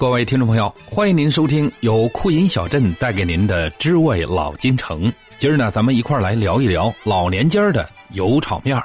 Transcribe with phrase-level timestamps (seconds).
[0.00, 5.06] 各位听众朋友，欢迎您收听由酷音小镇带给您的《知味老京城》。
[5.36, 8.82] 今儿呢，咱们一块来聊一聊老年间的油炒面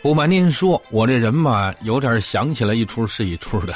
[0.00, 3.74] 不瞒您说，我这人嘛，有点想起来一出是一出的。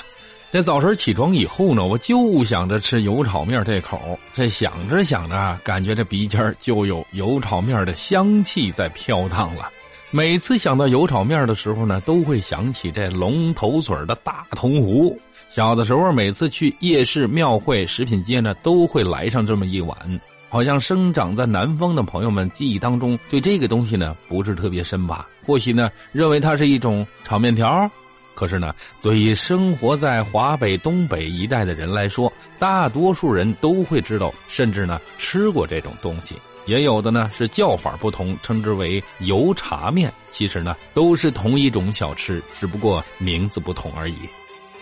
[0.53, 4.17] 这早晨起床以后呢，我就想着吃油炒面这口。
[4.37, 9.69] 这想着想着，感觉这鼻尖就有油炒面的香气在飘荡了。
[10.13, 15.17] 每次想到油炒面的时候呢，都会想起这龙头嘴的大铜壶。
[15.49, 20.21] 小的时候，每次去夜市、庙会、食品街呢，都会来上这么一碗。
[20.49, 25.29] 好像生长在南方的朋友们记忆当中，对这个东西呢不是特别深吧？
[25.47, 27.89] 或许呢，认为它是一种炒面条。
[28.35, 36.35] 可是呢，对于生活在华北、东北一带的人来说，大多数人都会知道，甚至呢吃过这种东西。
[36.71, 40.11] 也有的呢是叫法不同，称之为油茶面。
[40.31, 44.15] 其实呢都是同一种小吃，只不过名字不同而已。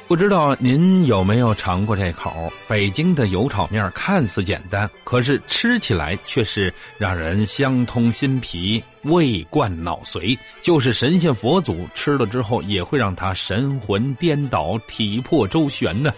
[0.07, 2.51] 不知道您有没有尝过这口？
[2.67, 10.39] 北京的油炒面看似简单，可是吃起来却是让人香通心脾、胃贯脑髓。
[10.63, 16.11] 就是神仙佛祖吃了之后，也会让他神魂颠倒、体魄周旋呢。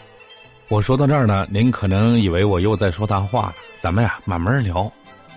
[0.69, 3.55] 我说到这儿呢，您可能以为我又在说大话了。
[3.81, 4.93] 咱们呀，慢慢聊。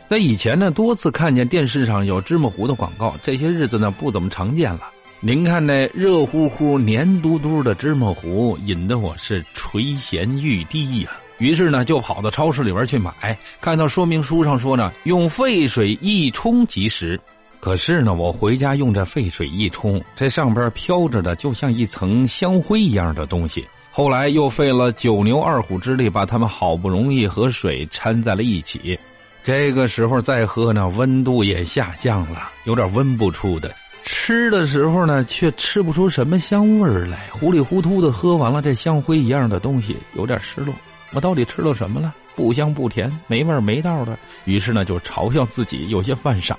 [0.09, 4.91] 在以前呢，多次看见电视上有芝麻糊的广告，这些日子呢不怎么常见了。
[5.21, 11.09] 您看那热乎乎、黏嘟嘟的芝麻糊，引得我是垂涎欲滴呀。
[11.39, 13.11] 于是呢，就跑到超市里边去买。
[13.59, 17.19] 看到说明书上说呢，用沸水一冲即食。
[17.59, 23.65] 可是呢，我回家用这沸水一冲，这上边飘着的就像一层香灰一样的东西。
[23.91, 28.99] 后来又费了九牛二虎之力，把它们好不容易和水掺在了一起。
[29.43, 33.73] 这个时候再喝呢，温度也下降了，有点温不出的。
[34.03, 40.73] 吃的时候呢，却吃不出什么香味来，糊里糊涂的喝完了这香灰一样的东西，有点失落。
[41.11, 42.13] 我到底吃了什么了？
[42.35, 44.17] 不香不甜，没味没道的。
[44.45, 46.57] 于是呢，就嘲笑自己有些犯傻。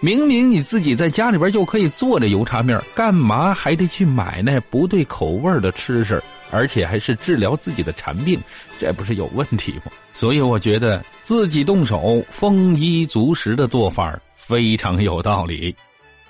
[0.00, 6.22] 明明你自己在家里边就可以做这油茶面，干嘛还得去买那不对口味的吃食？
[6.52, 8.38] 而且还是治疗自己的馋病，
[8.78, 9.90] 这不是有问题吗？
[10.14, 15.74] 所以我觉得自己动手丰衣足食的做法非常有道理。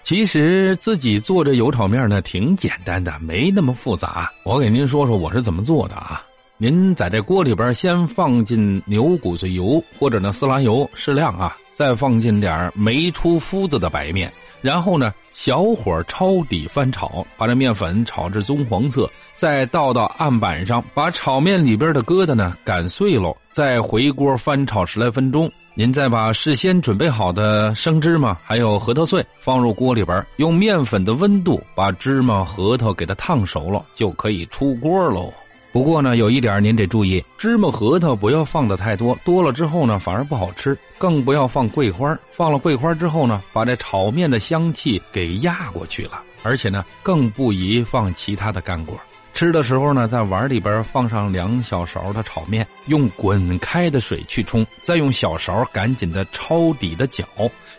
[0.02, 4.30] 其实自己做这油炒面呢，挺简单的，没那么复杂。
[4.44, 6.22] 我给您说说我是怎么做的啊？
[6.56, 14.32] 您在这锅里边先放进牛骨髓油或者呢色拉油适量啊，再放进点没出麸子的白面，
[14.62, 25.52] 然后呢小火抄底翻炒，把这面粉炒至棕黄色，再倒到案板上，把炒面里边的疙瘩呢擀碎喽，再回锅翻炒十来分钟。
[25.74, 35.30] 您再把事先准备好的生芝麻还有核桃碎放入锅里边，用面粉的温度把芝麻、核桃给它烫熟了，就可以出锅喽。
[35.76, 40.74] 不过呢，有一点您得注意，芝麻、核桃不要放的太多，多了之后呢反而不好吃。
[40.96, 46.22] 更不要放桂花，放了桂花之后呢，把这炒面的香气给压过去了。
[46.42, 48.98] 而且呢，更不宜放其他的干果。
[49.34, 57.22] 吃的时候呢，在碗里边放上两小勺的炒面，用滚开的水去冲，再用小勺赶紧的抄底的搅。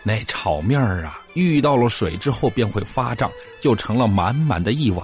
[0.03, 5.03] 那炒面啊，遇到了水之后便会发胀，就成了满满的一碗。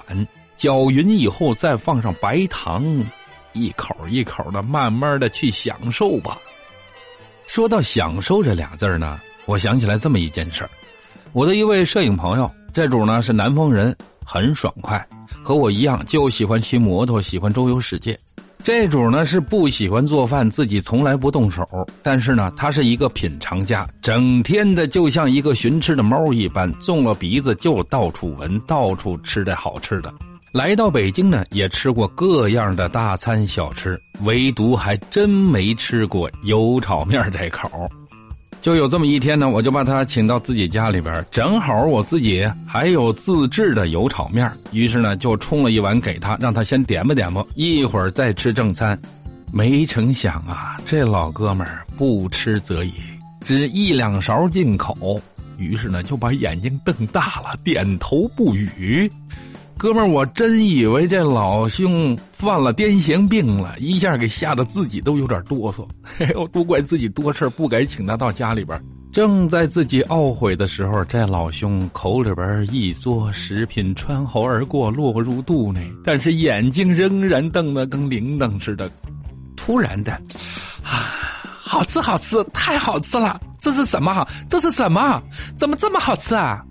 [0.56, 2.84] 搅匀以后，再放上白糖，
[3.52, 6.38] 一口一口的慢慢的去享受吧。
[7.46, 10.68] 说到享受这俩字呢，我想起来这么一件事
[11.32, 13.94] 我的一位摄影朋友，这主呢是南方人，
[14.24, 15.06] 很爽快。
[15.42, 18.18] 和我一样，就喜欢骑摩托，喜欢周游世界。
[18.62, 21.62] 这主呢是不喜欢做饭，自己从来不动手。
[22.02, 30.10] 但是呢，他是一个品尝家，整天的就像一个寻吃的猫一般，纵了鼻子就到处闻，到处吃这好吃的。
[30.54, 37.68] 来到北京呢，也吃过各样的大餐小吃，唯独还真没吃过油炒面这口。
[38.62, 48.96] 就有这么一天呢，我就把他请到自己家里边，正好我自己还有自制的油炒面，于是呢就冲了一碗给他，让他先点吧点吧，一会儿再吃正餐。
[49.52, 52.92] 没成想啊，这老哥们儿不吃则已，
[53.40, 55.20] 只一两勺进口，
[55.58, 59.10] 于是呢就把眼睛瞪大了，点头不语。
[59.76, 65.86] 哥们儿，我真以为这老兄犯了癫痫病了，一下给吓得自己都有点哆嗦。
[66.02, 68.80] 嘿，我都怪自己多事不该请他到家里边。
[69.12, 78.90] 正在自己懊悔的时候，这老兄口里边一嘬食品穿喉而过，落入肚内，但是眼睛仍然瞪得跟铃铛似的。
[79.56, 80.12] 突然的，
[80.82, 81.14] 啊，
[81.62, 83.40] 好吃好吃，太好吃了！
[83.60, 84.26] 这是什么？
[84.48, 85.22] 这是什么？
[85.56, 86.64] 怎么这么好吃啊？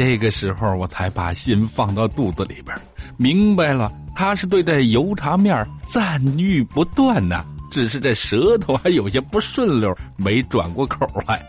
[0.00, 2.74] 这个时候我才把心放到肚子里边，
[3.18, 7.44] 明白了，他是对这油茶面赞誉不断呐。
[7.70, 11.42] 只是这舌头还有些不顺溜，没转过口来。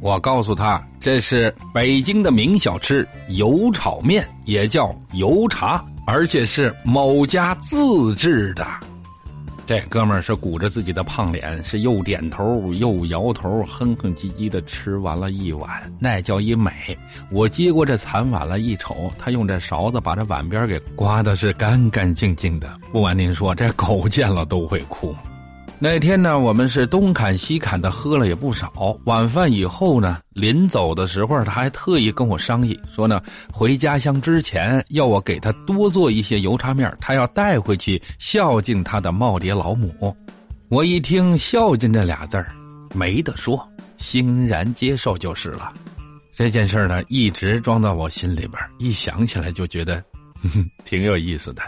[0.00, 8.66] 我告诉他，这是北京的名小吃油炒面，也叫油茶，而且是某家自制的。
[9.68, 15.70] 这哥们儿是鼓着自己的胖脸，是又点头又摇头，哼哼唧唧的吃完了一碗，
[16.00, 16.72] 那叫一美。
[17.30, 22.80] 我接过这残碗了一瞅，他用这勺子把这碗边给刮的是干干净净的。
[22.90, 25.14] 不瞒您说，这狗见了都会哭。
[25.80, 28.96] 那天呢，我们是东砍西砍的，喝了也不少。
[29.04, 33.22] 晚饭以后呢，临走的时候，他还特意跟我商议说呢，
[33.52, 40.16] 回家乡之前要我给他多做一些油茶面，他要带回去孝敬他的耄耋老母。
[40.68, 42.52] 我一听“孝敬”这俩字儿，
[42.92, 43.64] 没得说，
[43.98, 45.72] 欣然接受就是了。
[46.34, 50.02] 这件事呢，一直装到我心里边，一想起来就觉得
[50.84, 51.62] 挺有意思的。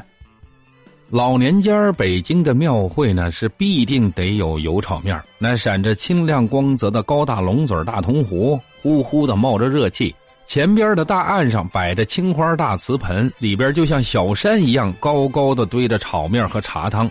[1.13, 10.15] 老年间北京的庙会呢，是必定得有油炒面那闪着清亮光泽的高大龙嘴大铜壶，呼呼的冒着热气。
[10.47, 17.11] 前边的大案上摆着青花大瓷盆，里边就像小山一样高高的堆着炒面和茶汤。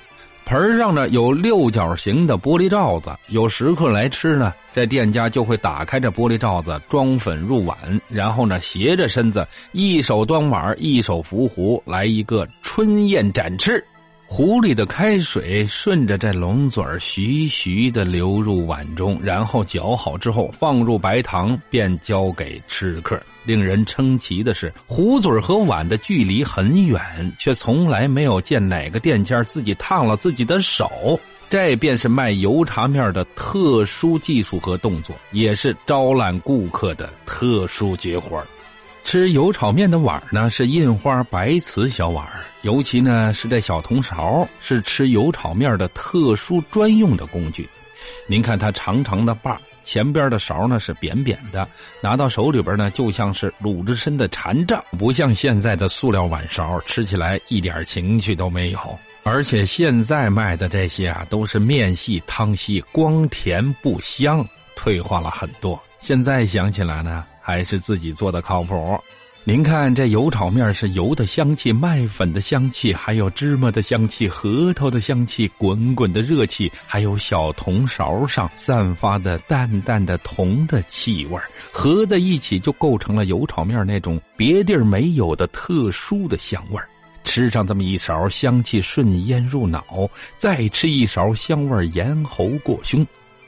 [0.50, 7.78] 盆上呢有六角形的玻璃罩子，有食客来吃呢，这店家就会打开这玻璃罩子，装粉入碗，
[8.10, 13.86] 然后呢斜着身子，一手端碗，一手扶壶，来一个春宴展翅。
[14.32, 23.20] 壶里的开水顺着这龙嘴儿徐徐的流入碗中，然后搅好之后放入白糖，便交给吃客。
[23.44, 27.02] 令人称奇的是，壶嘴和碗的距离很远，
[27.40, 31.20] 却从来没有见哪个店家自己烫了自己的手。
[31.50, 38.42] 这便是卖油茶面的特殊技术和动作，也是招揽顾客的特殊绝活
[39.12, 42.24] 吃油炒面的碗呢，是印花白瓷小碗
[42.62, 47.68] 尤其呢是这小铜勺，是吃油炒面的特殊专用的工具。
[48.28, 51.68] 您看它长长的把，前边的勺呢是扁扁的，
[52.04, 58.80] 拿到手里边呢就像是鲁智深的禅杖，不像现在的塑料碗勺，吃起来一点情趣都没有。
[59.24, 65.82] 而且现在卖的这些啊，都是面细汤稀，光甜不香，退化了很多。
[66.00, 67.26] 现在想起来呢。
[67.50, 68.96] 还是自己做的靠谱。
[69.44, 81.40] 您看这油炒面是油的香气、麦粉的香气，还有芝麻的香气、核桃的香气、滚滚的热气，还有小铜勺上散发的淡淡的铜的气味
[81.72, 86.80] 合在一起就构成了油炒面那种别地儿没有的特殊的香味
[87.24, 89.82] 吃上这么一勺，香气顺咽入脑；
[90.38, 93.06] 再吃一勺，香味咽喉过胸。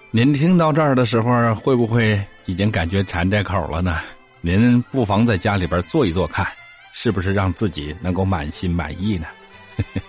[0.10, 2.20] 您听到这儿的时候，会不会？
[2.46, 4.00] 已经感觉馋这口了呢，
[4.42, 6.48] 您不妨在家里边做一做看，
[6.94, 9.28] 是不是让自己能够满心满意呢？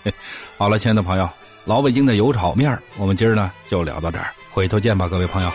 [0.56, 1.28] 好了，亲爱的朋友，
[1.64, 5.50] 老北京的油炒面，我们今儿呢就聊到这儿，回头见吧，各位朋友。